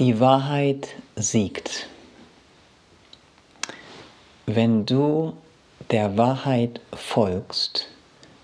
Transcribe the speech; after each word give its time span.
Die 0.00 0.18
Wahrheit 0.18 0.88
siegt. 1.14 1.86
Wenn 4.46 4.86
du 4.86 5.36
der 5.90 6.16
Wahrheit 6.16 6.80
folgst, 6.94 7.86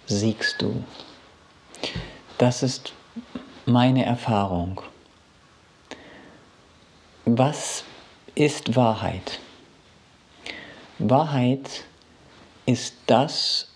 siegst 0.05 0.61
du. 0.61 0.85
Das 2.37 2.63
ist 2.63 2.93
meine 3.65 4.05
Erfahrung. 4.05 4.83
Was 7.25 7.85
ist 8.35 8.77
Wahrheit? 8.77 9.41
Wahrheit 10.99 11.85
ist 12.67 12.97
das, 13.07 13.69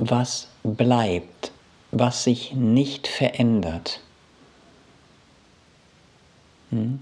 was 0.00 0.48
bleibt, 0.64 1.52
was 1.92 2.24
sich 2.24 2.54
nicht 2.54 3.06
verändert. 3.06 4.00
Hm? 6.74 6.98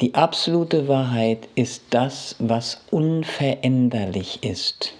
Die 0.00 0.14
absolute 0.14 0.86
Wahrheit 0.86 1.48
ist 1.54 1.84
das, 1.90 2.36
was 2.38 2.82
unveränderlich 2.90 4.42
ist. 4.42 4.92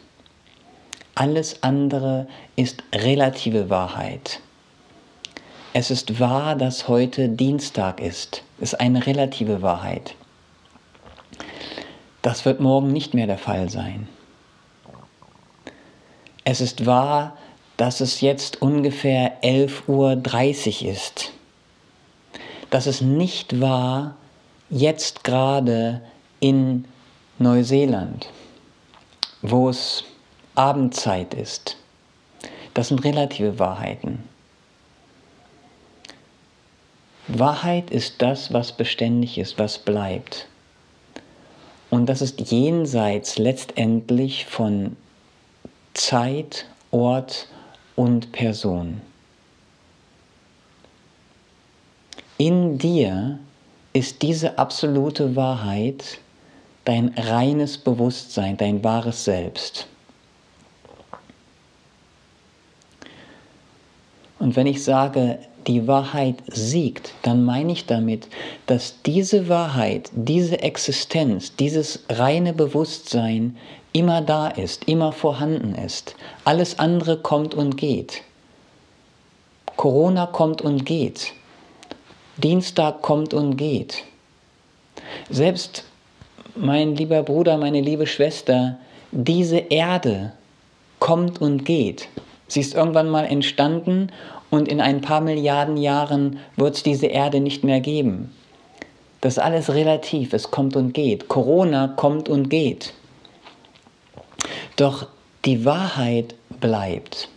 Alles 1.15 1.63
andere 1.63 2.27
ist 2.57 2.83
relative 2.95 3.69
Wahrheit. 3.69 4.41
Es 5.75 5.91
ist 5.91 6.21
wahr, 6.21 6.55
dass 6.55 6.89
heute 6.89 7.29
Dienstag 7.29 8.01
ist. 8.01 8.45
Ist 8.61 8.81
eine 8.81 9.05
relative 9.05 9.61
Wahrheit. 9.61 10.15
Das 12.23 12.45
wird 12.45 12.61
morgen 12.61 12.93
nicht 12.93 13.13
mehr 13.13 13.27
der 13.27 13.37
Fall 13.37 13.69
sein. 13.69 14.09
Es 16.45 16.63
ist 16.63 16.87
wahr, 16.87 17.37
dass 17.77 18.01
es 18.01 18.23
jetzt 18.23 18.63
ungefähr 18.63 19.43
11.30 19.43 20.85
Uhr 20.85 20.93
ist 20.93 21.34
dass 22.75 22.87
es 22.87 23.01
nicht 23.01 23.61
war, 23.61 24.17
jetzt 24.69 25.23
gerade 25.23 26.01
in 26.41 26.87
Neuseeland, 27.39 28.29
wo 29.43 29.69
es 29.69 30.03
Abendzeit 30.57 31.35
ist. 31.35 31.77
Das 32.75 32.89
sind 32.89 33.05
relative 33.05 33.61
Wahrheiten. 33.61 34.25
Wahrheit 37.29 37.93
ist 37.93 38.21
das, 38.21 38.53
was 38.53 38.73
beständig 38.73 39.39
ist, 39.39 39.57
was 39.57 39.79
bleibt. 39.79 40.49
Und 41.91 42.07
das 42.07 42.23
ist 42.23 42.51
jenseits 42.51 43.39
letztendlich 43.39 44.47
von 44.47 44.97
Zeit, 45.93 46.67
Ort 46.91 47.47
und 47.95 48.33
Person. 48.33 49.01
In 52.37 52.79
dir 52.79 53.39
ist 53.93 54.23
diese 54.23 54.59
absolute 54.59 55.37
Wahrheit 55.37 56.19
dein 56.85 57.15
reines 57.17 57.79
Bewusstsein, 57.79 58.57
dein 58.57 58.83
wahres 58.83 59.25
Selbst. 59.25 59.87
Und 64.41 64.57
wenn 64.57 64.67
ich 64.67 64.83
sage, 64.83 65.39
die 65.69 65.87
Wahrheit 65.87 66.43
siegt, 66.49 67.15
dann 67.23 67.45
meine 67.45 67.73
ich 67.73 67.87
damit, 67.87 68.29
dass 68.67 69.01
diese 69.03 69.49
Wahrheit, 69.49 70.11
diese 70.13 70.61
Existenz, 70.61 71.55
dieses 71.57 72.01
reine 72.11 72.53
Bewusstsein 72.53 73.57
immer 73.93 74.21
da 74.21 74.49
ist, 74.49 74.89
immer 74.89 75.13
vorhanden 75.13 75.75
ist. 75.77 76.17
Alles 76.45 76.79
andere 76.79 77.17
kommt 77.17 77.55
und 77.55 77.77
geht. 77.77 78.23
Corona 79.77 80.27
kommt 80.27 80.63
und 80.63 80.85
geht. 80.85 81.33
Dienstag 82.37 83.03
kommt 83.03 83.33
und 83.33 83.57
geht. 83.57 84.03
Selbst 85.31 85.85
mein 86.57 86.97
lieber 86.97 87.23
Bruder, 87.23 87.57
meine 87.59 87.81
liebe 87.81 88.07
Schwester, 88.07 88.79
diese 89.13 89.59
Erde 89.59 90.33
kommt 90.99 91.41
und 91.41 91.65
geht. 91.65 92.09
Sie 92.49 92.61
ist 92.61 92.75
irgendwann 92.75 93.09
mal 93.09 93.25
entstanden 93.25 94.11
und 94.51 94.69
in 94.69 94.81
ein 94.81 95.01
paar 95.01 95.21
Milliarden 95.21 95.77
Jahren 95.77 96.39
wird 96.57 96.77
es 96.77 96.83
diese 96.83 97.07
Erde 97.07 97.41
nicht 97.41 97.65
mehr 97.65 97.81
geben. 97.81 98.33
Das 99.21 99.35
ist 99.35 99.43
alles 99.43 99.73
relativ, 99.73 100.33
es 100.33 100.51
kommt 100.51 100.77
und 100.77 100.93
geht. 100.93 101.29
Corona 101.29 101.89
kommt 101.89 102.29
und 102.29 102.51
geht. 102.51 102.95
Doch 104.77 105.07
die 105.45 105.65
Wahrheit 105.65 106.35
bleibt. 106.61 107.29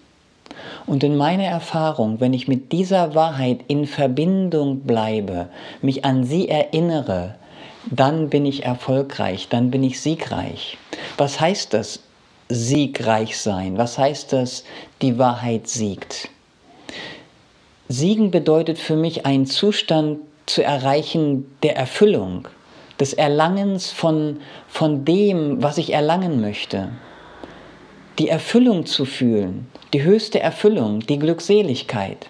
Und 0.88 1.04
in 1.04 1.18
meiner 1.18 1.44
Erfahrung, 1.44 2.22
wenn 2.22 2.34
ich 2.34 2.48
mit 2.48 2.72
dieser 2.72 3.14
Wahrheit 3.14 3.60
in 3.68 3.86
Verbindung 3.86 4.80
bleibe, 4.80 5.50
mich 5.82 6.06
an 6.06 6.24
sie 6.24 6.48
erinnere, 6.48 7.36
dann 7.92 8.30
bin 8.30 8.46
ich 8.46 8.64
erfolgreich, 8.64 9.50
dann 9.50 9.70
bin 9.70 9.84
ich 9.84 10.00
siegreich. 10.00 10.78
Was 11.18 11.42
heißt 11.42 11.74
das, 11.74 12.00
siegreich 12.48 13.38
sein? 13.38 13.78
Was 13.78 13.98
heißt 13.98 14.32
das, 14.32 14.64
die 15.02 15.18
Wahrheit 15.20 15.68
siegt? 15.68 16.30
Siegen 17.90 18.32
bedeutet 18.32 18.80
für 18.80 18.96
mich 18.96 19.26
einen 19.26 19.46
Zustand 19.46 20.20
zu 20.46 20.64
erreichen 20.64 21.46
der 21.64 21.76
Erfüllung, 21.76 22.48
des 22.98 23.14
Erlangens 23.14 23.92
von, 23.92 24.40
von 24.70 25.04
dem, 25.04 25.62
was 25.62 25.78
ich 25.78 25.92
erlangen 25.92 26.40
möchte 26.40 26.90
die 28.20 28.30
Erfüllung 28.30 28.86
zu 28.86 29.06
fühlen, 29.06 29.68
die 29.94 30.04
höchste 30.04 30.40
Erfüllung, 30.40 31.02
die 31.02 31.20
Glückseligkeit. 31.20 32.30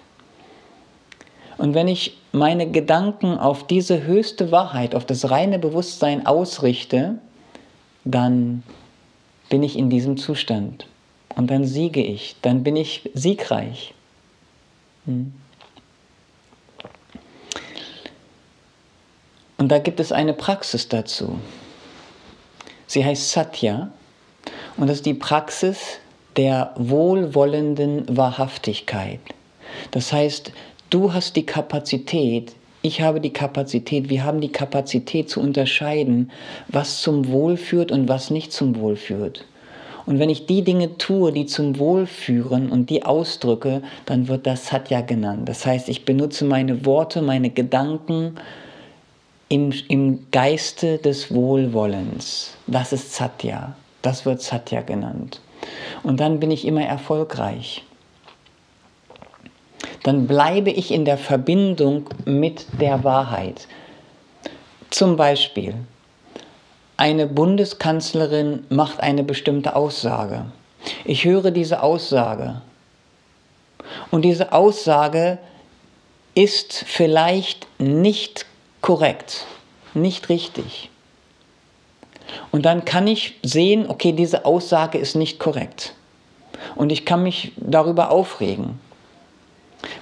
Und 1.56 1.74
wenn 1.74 1.88
ich 1.88 2.18
meine 2.32 2.70
Gedanken 2.70 3.38
auf 3.38 3.66
diese 3.66 4.04
höchste 4.04 4.52
Wahrheit, 4.52 4.94
auf 4.94 5.06
das 5.06 5.30
reine 5.30 5.58
Bewusstsein 5.58 6.26
ausrichte, 6.26 7.18
dann 8.04 8.62
bin 9.48 9.62
ich 9.62 9.76
in 9.76 9.90
diesem 9.90 10.16
Zustand. 10.16 10.86
Und 11.34 11.50
dann 11.50 11.64
siege 11.64 12.02
ich, 12.02 12.36
dann 12.42 12.62
bin 12.62 12.76
ich 12.76 13.10
siegreich. 13.14 13.94
Hm. 15.06 15.32
Und 19.56 19.68
da 19.68 19.78
gibt 19.78 19.98
es 19.98 20.12
eine 20.12 20.34
Praxis 20.34 20.88
dazu. 20.88 21.38
Sie 22.86 23.04
heißt 23.04 23.32
Satya 23.32 23.90
und 24.78 24.88
das 24.88 24.98
ist 24.98 25.06
die 25.06 25.14
Praxis 25.14 25.98
der 26.36 26.72
wohlwollenden 26.76 28.16
Wahrhaftigkeit. 28.16 29.20
Das 29.90 30.12
heißt, 30.12 30.52
du 30.88 31.12
hast 31.12 31.36
die 31.36 31.44
Kapazität, 31.44 32.54
ich 32.80 33.00
habe 33.00 33.20
die 33.20 33.32
Kapazität, 33.32 34.08
wir 34.08 34.24
haben 34.24 34.40
die 34.40 34.52
Kapazität 34.52 35.28
zu 35.28 35.40
unterscheiden, 35.40 36.30
was 36.68 37.02
zum 37.02 37.28
Wohl 37.28 37.56
führt 37.56 37.90
und 37.90 38.08
was 38.08 38.30
nicht 38.30 38.52
zum 38.52 38.78
Wohl 38.78 38.96
führt. 38.96 39.44
Und 40.06 40.20
wenn 40.20 40.30
ich 40.30 40.46
die 40.46 40.62
Dinge 40.62 40.96
tue, 40.96 41.32
die 41.32 41.44
zum 41.44 41.78
Wohl 41.78 42.06
führen 42.06 42.70
und 42.70 42.88
die 42.88 43.04
ausdrücke, 43.04 43.82
dann 44.06 44.28
wird 44.28 44.46
das 44.46 44.68
Satya 44.68 45.02
genannt. 45.02 45.48
Das 45.48 45.66
heißt, 45.66 45.88
ich 45.88 46.04
benutze 46.04 46.44
meine 46.44 46.86
Worte, 46.86 47.20
meine 47.20 47.50
Gedanken 47.50 48.36
im, 49.48 49.72
im 49.88 50.30
Geiste 50.30 50.98
des 50.98 51.34
Wohlwollens. 51.34 52.54
Das 52.66 52.92
ist 52.92 53.12
Satya. 53.12 53.76
Das 54.02 54.24
wird 54.26 54.40
Satya 54.42 54.82
genannt. 54.82 55.40
Und 56.02 56.20
dann 56.20 56.40
bin 56.40 56.50
ich 56.50 56.66
immer 56.66 56.84
erfolgreich. 56.84 57.84
Dann 60.04 60.26
bleibe 60.26 60.70
ich 60.70 60.92
in 60.92 61.04
der 61.04 61.18
Verbindung 61.18 62.08
mit 62.24 62.66
der 62.80 63.04
Wahrheit. 63.04 63.66
Zum 64.90 65.16
Beispiel, 65.16 65.74
eine 66.96 67.26
Bundeskanzlerin 67.26 68.64
macht 68.70 69.00
eine 69.00 69.22
bestimmte 69.22 69.76
Aussage. 69.76 70.46
Ich 71.04 71.24
höre 71.24 71.50
diese 71.50 71.82
Aussage. 71.82 72.62
Und 74.10 74.22
diese 74.22 74.52
Aussage 74.52 75.38
ist 76.34 76.84
vielleicht 76.86 77.66
nicht 77.78 78.46
korrekt, 78.80 79.46
nicht 79.94 80.28
richtig. 80.28 80.90
Und 82.50 82.64
dann 82.64 82.84
kann 82.84 83.06
ich 83.06 83.38
sehen, 83.42 83.86
okay, 83.88 84.12
diese 84.12 84.44
Aussage 84.44 84.98
ist 84.98 85.16
nicht 85.16 85.38
korrekt. 85.38 85.94
Und 86.74 86.90
ich 86.90 87.04
kann 87.04 87.22
mich 87.22 87.52
darüber 87.56 88.10
aufregen. 88.10 88.80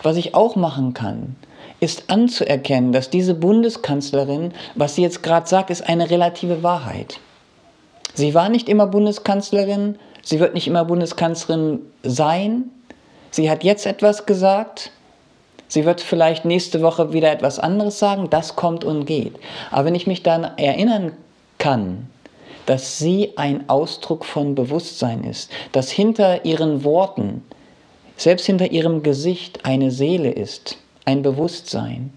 Was 0.03 0.17
ich 0.17 0.35
auch 0.35 0.57
machen 0.57 0.95
kann, 0.95 1.37
ist 1.81 2.11
anzuerkennen, 2.11 2.93
dass 2.93 3.11
diese 3.11 3.35
Bundeskanzlerin, 3.35 4.53
was 4.75 4.95
sie 4.95 5.03
jetzt 5.03 5.23
gerade 5.23 5.47
sagt, 5.47 5.71
ist 5.71 5.87
eine 5.87 6.11
relative 6.11 6.63
Wahrheit. 6.63 7.21
Sie 8.15 8.35
war 8.35 8.49
nicht 8.49 8.69
immer 8.69 8.87
Bundeskanzlerin, 8.87 9.99
sie 10.23 10.41
wird 10.41 10.55
nicht 10.55 10.67
immer 10.67 10.87
Bundeskanzlerin 10.87 11.81
sein. 12.03 12.71
Sie 13.31 13.51
hat 13.51 13.63
jetzt 13.63 13.85
etwas 13.85 14.25
gesagt, 14.25 14.91
sie 15.69 15.85
wird 15.85 16.01
vielleicht 16.01 16.47
nächste 16.47 16.81
Woche 16.81 17.13
wieder 17.13 17.31
etwas 17.31 17.59
anderes 17.59 17.99
sagen, 17.99 18.31
das 18.31 18.57
kommt 18.57 18.85
und 18.85 19.05
geht. 19.05 19.35
Aber 19.71 19.85
wenn 19.85 19.95
ich 19.95 20.07
mich 20.07 20.23
dann 20.23 20.45
erinnern 20.57 21.13
kann, 21.59 22.09
dass 22.67 22.99
sie 22.99 23.33
ein 23.37 23.69
Ausdruck 23.69 24.25
von 24.25 24.55
Bewusstsein 24.55 25.25
ist, 25.25 25.51
dass 25.73 25.91
hinter 25.91 26.45
ihren 26.45 26.85
Worten, 26.85 27.43
selbst 28.17 28.47
hinter 28.47 28.71
ihrem 28.71 29.03
Gesicht 29.03 29.65
eine 29.65 29.91
Seele 29.91 30.31
ist, 30.31 30.79
ein 31.05 31.23
Bewusstsein. 31.23 32.13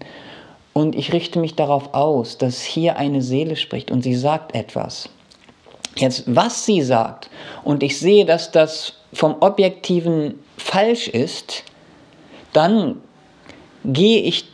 und 0.72 0.94
ich 0.94 1.12
richte 1.12 1.38
mich 1.40 1.56
darauf 1.56 1.94
aus, 1.94 2.38
dass 2.38 2.62
hier 2.62 2.96
eine 2.96 3.22
Seele 3.22 3.56
spricht 3.56 3.90
und 3.90 4.02
sie 4.02 4.14
sagt 4.14 4.54
etwas. 4.54 5.08
Jetzt, 5.96 6.24
was 6.26 6.64
sie 6.64 6.82
sagt, 6.82 7.28
und 7.64 7.82
ich 7.82 7.98
sehe, 7.98 8.24
dass 8.24 8.52
das 8.52 8.94
vom 9.12 9.36
Objektiven 9.40 10.38
falsch 10.56 11.08
ist, 11.08 11.64
dann 12.52 13.00
gehe 13.84 14.22
ich 14.22 14.44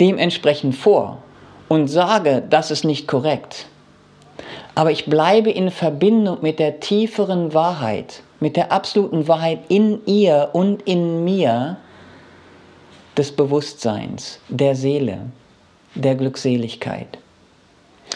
dementsprechend 0.00 0.74
vor 0.74 1.22
und 1.68 1.88
sage, 1.88 2.42
das 2.48 2.70
ist 2.70 2.84
nicht 2.84 3.06
korrekt. 3.06 3.66
Aber 4.74 4.90
ich 4.90 5.06
bleibe 5.06 5.50
in 5.50 5.70
Verbindung 5.70 6.38
mit 6.42 6.58
der 6.58 6.80
tieferen 6.80 7.54
Wahrheit, 7.54 8.22
mit 8.40 8.56
der 8.56 8.72
absoluten 8.72 9.28
Wahrheit 9.28 9.60
in 9.68 10.04
ihr 10.06 10.50
und 10.52 10.82
in 10.82 11.24
mir 11.24 11.76
des 13.16 13.32
Bewusstseins, 13.32 14.40
der 14.48 14.74
Seele, 14.74 15.26
der 15.94 16.16
Glückseligkeit. 16.16 17.18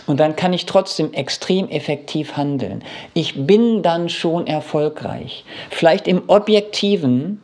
Und 0.07 0.21
dann 0.21 0.37
kann 0.37 0.53
ich 0.53 0.67
trotzdem 0.67 1.13
extrem 1.13 1.69
effektiv 1.69 2.37
handeln. 2.37 2.83
Ich 3.15 3.47
bin 3.47 3.83
dann 3.83 4.09
schon 4.09 4.47
erfolgreich. 4.47 5.45
Vielleicht 5.71 6.09
im 6.09 6.23
objektiven 6.27 7.41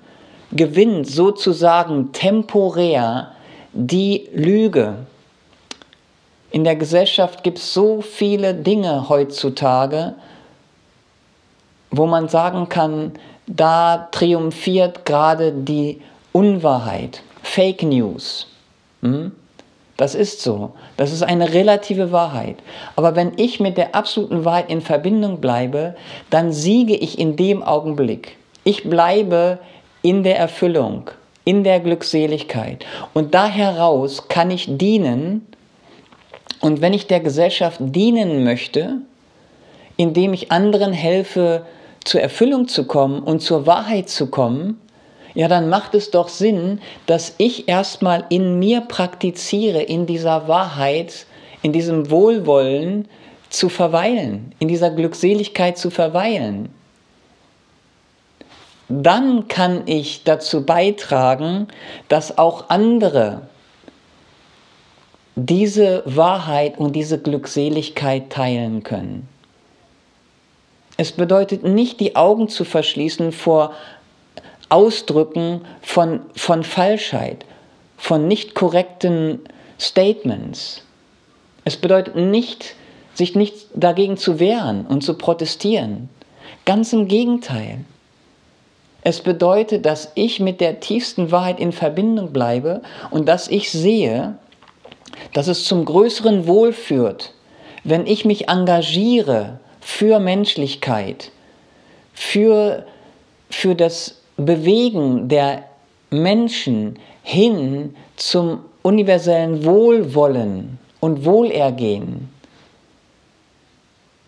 gewinnt 0.53 1.07
sozusagen 1.07 2.13
temporär 2.13 3.33
die 3.73 4.29
Lüge. 4.33 5.07
In 6.55 6.63
der 6.63 6.77
Gesellschaft 6.77 7.43
gibt 7.43 7.59
es 7.59 7.75
so 7.75 8.01
viele 8.01 8.55
Dinge 8.55 9.09
heutzutage, 9.09 10.15
wo 11.91 12.07
man 12.07 12.29
sagen 12.29 12.69
kann, 12.69 13.11
da 13.49 14.07
triumphiert 14.13 15.05
gerade 15.05 15.51
die 15.51 16.01
Unwahrheit, 16.31 17.23
Fake 17.43 17.83
News. 17.83 18.47
Hm? 19.03 19.33
Das 19.97 20.15
ist 20.15 20.43
so. 20.43 20.75
Das 20.97 21.11
ist 21.11 21.25
eine 21.25 21.53
relative 21.53 22.13
Wahrheit. 22.13 22.59
Aber 22.95 23.17
wenn 23.17 23.33
ich 23.37 23.59
mit 23.59 23.77
der 23.77 23.97
absoluten 23.97 24.45
Wahrheit 24.45 24.71
in 24.71 24.81
Verbindung 24.81 25.41
bleibe, 25.41 25.97
dann 26.31 26.53
siege 26.53 26.95
ich 26.95 27.19
in 27.19 27.35
dem 27.35 27.65
Augenblick. 27.65 28.37
Ich 28.63 28.89
bleibe 28.89 29.59
in 30.03 30.23
der 30.23 30.39
Erfüllung, 30.39 31.11
in 31.45 31.65
der 31.65 31.81
Glückseligkeit. 31.81 32.87
Und 33.13 33.35
da 33.35 33.49
heraus 33.49 34.29
kann 34.29 34.53
ich 34.53 34.69
dienen. 34.79 35.49
Und 36.65 36.81
wenn 36.81 36.95
ich 36.95 37.07
der 37.07 37.21
Gesellschaft 37.21 37.79
dienen 37.79 38.43
möchte, 38.43 39.03
indem 39.99 40.33
ich 40.33 40.51
anderen 40.51 40.95
helfe, 40.95 41.67
zur 42.05 42.23
Erfüllung 42.23 42.69
zu 42.69 42.87
kommen 42.87 43.23
und 43.23 43.41
zur 43.41 43.67
Wahrheit 43.67 44.09
zu 44.09 44.29
kommen, 44.29 44.81
ja, 45.35 45.47
dann 45.47 45.69
macht 45.69 45.95
es 45.95 46.11
doch 46.11 46.29
Sinn, 46.29 46.81
dass 47.05 47.35
ich 47.37 47.69
erstmal 47.69 48.25
in 48.31 48.59
mir 48.59 48.81
praktiziere, 48.81 49.83
in 49.83 50.07
dieser 50.07 50.49
Wahrheit, 50.49 51.27
in 51.61 51.75
diesem 51.75 52.09
Wohlwollen 52.09 53.09
zu 53.51 53.69
verweilen, 53.69 54.55
in 54.59 54.69
dieser 54.69 54.89
Glückseligkeit 54.89 55.77
zu 55.77 55.91
verweilen. 55.91 56.71
Dann 58.89 59.49
kann 59.49 59.83
ich 59.85 60.25
dazu 60.25 60.65
beitragen, 60.65 61.69
dass 62.09 62.39
auch 62.39 62.71
andere 62.71 63.49
diese 65.37 66.03
Wahrheit 66.07 66.79
und 66.79 66.95
diese 66.95 67.19
Glückseligkeit 67.19 68.31
teilen 68.31 68.83
können. 68.83 69.29
Es 70.97 71.13
bedeutet 71.13 71.65
nicht, 71.65 71.99
die 71.99 72.15
Augen 72.15 72.49
zu 72.49 72.65
verschließen 72.65 73.33
vor 73.33 73.73
Ausdrücken 74.69 75.63
von, 75.83 76.21
von 76.37 76.63
Falschheit, 76.63 77.45
von 77.97 78.29
nicht 78.29 78.55
korrekten 78.55 79.41
Statements. 79.81 80.83
Es 81.65 81.77
bedeutet 81.77 82.15
nicht, 82.15 82.77
sich 83.15 83.35
nicht 83.35 83.67
dagegen 83.75 84.17
zu 84.17 84.39
wehren 84.39 84.87
und 84.87 85.03
zu 85.03 85.15
protestieren. 85.15 86.09
Ganz 86.65 86.93
im 86.93 87.09
Gegenteil. 87.09 87.85
Es 89.03 89.21
bedeutet, 89.21 89.85
dass 89.85 90.13
ich 90.15 90.41
mit 90.41 90.61
der 90.61 90.81
tiefsten 90.81 91.31
Wahrheit 91.31 91.61
in 91.61 91.73
Verbindung 91.73 92.33
bleibe 92.33 92.83
und 93.11 93.29
dass 93.29 93.49
ich 93.49 93.71
sehe, 93.71 94.39
dass 95.33 95.49
es 95.49 95.65
zum 95.65 95.85
größeren 95.85 96.47
Wohl 96.47 96.73
führt, 96.73 97.33
wenn 97.85 98.07
ich 98.07 98.25
mich 98.25 98.49
engagiere 98.49 99.61
für 99.81 100.19
Menschlichkeit, 100.19 101.31
für, 102.15 102.87
für 103.51 103.75
das 103.75 104.21
Bewegen 104.37 105.29
der 105.29 105.65
Menschen 106.11 106.99
hin 107.23 107.95
zum 108.17 108.61
universellen 108.83 109.65
Wohlwollen 109.65 110.79
und 111.01 111.25
Wohlergehen, 111.25 112.31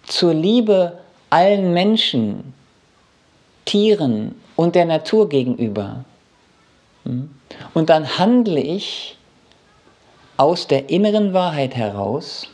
zur 0.07 0.35
Liebe 0.35 0.99
allen 1.31 1.73
Menschen, 1.73 2.55
Tieren 3.65 4.37
und 4.55 4.75
der 4.75 4.85
Natur 4.85 5.29
gegenüber. 5.29 6.05
Hm? 7.05 7.31
Und 7.75 7.91
dann 7.91 8.19
handle 8.19 8.61
ich 8.61 9.16
aus 10.37 10.67
der 10.67 10.91
inneren 10.91 11.33
Wahrheit 11.33 11.75
heraus, 11.75 12.49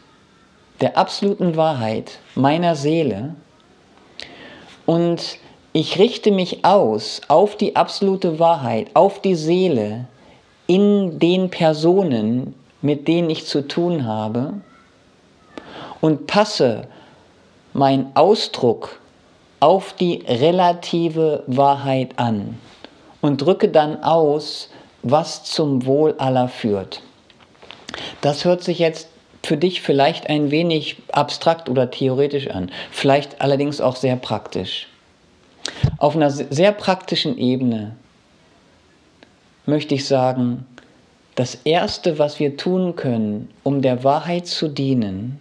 der 0.80 0.96
absoluten 0.96 1.56
Wahrheit 1.56 2.18
meiner 2.34 2.76
Seele 2.76 3.34
und 4.86 5.38
ich 5.72 5.98
richte 5.98 6.30
mich 6.30 6.64
aus 6.64 7.22
auf 7.28 7.56
die 7.56 7.76
absolute 7.76 8.38
Wahrheit, 8.38 8.90
auf 8.94 9.20
die 9.20 9.34
Seele 9.34 10.06
in 10.66 11.18
den 11.18 11.50
Personen, 11.50 12.54
mit 12.82 13.08
denen 13.08 13.30
ich 13.30 13.46
zu 13.46 13.66
tun 13.66 14.04
habe 14.04 14.54
und 16.00 16.26
passe 16.26 16.82
meinen 17.72 18.10
Ausdruck 18.14 19.00
auf 19.60 19.94
die 19.94 20.22
relative 20.26 21.44
Wahrheit 21.46 22.18
an 22.18 22.58
und 23.20 23.40
drücke 23.40 23.68
dann 23.68 24.02
aus, 24.02 24.68
was 25.02 25.44
zum 25.44 25.86
Wohl 25.86 26.14
aller 26.18 26.48
führt. 26.48 27.02
Das 28.22 28.44
hört 28.46 28.62
sich 28.62 28.78
jetzt 28.78 29.08
für 29.42 29.56
dich 29.56 29.82
vielleicht 29.82 30.28
ein 30.28 30.50
wenig 30.50 30.96
abstrakt 31.10 31.68
oder 31.68 31.90
theoretisch 31.90 32.48
an, 32.48 32.70
vielleicht 32.90 33.40
allerdings 33.40 33.80
auch 33.80 33.96
sehr 33.96 34.16
praktisch. 34.16 34.86
Auf 35.98 36.16
einer 36.16 36.30
sehr 36.30 36.72
praktischen 36.72 37.36
Ebene 37.36 37.96
möchte 39.66 39.94
ich 39.96 40.06
sagen, 40.06 40.66
das 41.34 41.56
Erste, 41.64 42.18
was 42.18 42.38
wir 42.38 42.56
tun 42.56 42.94
können, 42.94 43.50
um 43.64 43.82
der 43.82 44.04
Wahrheit 44.04 44.46
zu 44.46 44.68
dienen, 44.68 45.40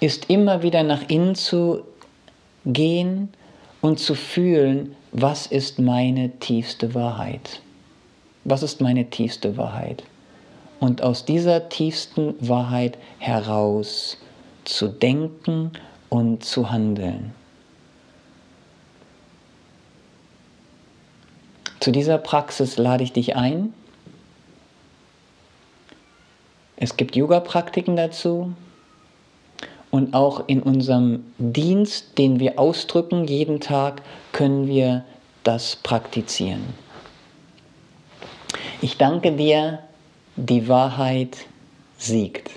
ist 0.00 0.28
immer 0.28 0.62
wieder 0.62 0.82
nach 0.82 1.08
innen 1.08 1.34
zu 1.34 1.84
gehen 2.66 3.30
und 3.80 3.98
zu 3.98 4.14
fühlen, 4.14 4.94
was 5.12 5.46
ist 5.46 5.78
meine 5.78 6.38
tiefste 6.38 6.94
Wahrheit? 6.94 7.62
Was 8.44 8.62
ist 8.62 8.82
meine 8.82 9.08
tiefste 9.08 9.56
Wahrheit? 9.56 10.02
Und 10.86 11.02
aus 11.02 11.24
dieser 11.24 11.68
tiefsten 11.68 12.36
Wahrheit 12.38 12.96
heraus 13.18 14.18
zu 14.64 14.86
denken 14.86 15.72
und 16.10 16.44
zu 16.44 16.70
handeln. 16.70 17.34
Zu 21.80 21.90
dieser 21.90 22.18
Praxis 22.18 22.76
lade 22.76 23.02
ich 23.02 23.12
dich 23.12 23.34
ein. 23.34 23.74
Es 26.76 26.96
gibt 26.96 27.16
Yoga-Praktiken 27.16 27.96
dazu. 27.96 28.52
Und 29.90 30.14
auch 30.14 30.46
in 30.46 30.62
unserem 30.62 31.24
Dienst, 31.38 32.16
den 32.16 32.38
wir 32.38 32.60
ausdrücken 32.60 33.24
jeden 33.24 33.58
Tag, 33.58 34.02
können 34.30 34.68
wir 34.68 35.04
das 35.42 35.74
praktizieren. 35.74 36.62
Ich 38.80 38.98
danke 38.98 39.32
dir, 39.32 39.80
die 40.36 40.68
Wahrheit 40.68 41.46
siegt. 41.98 42.50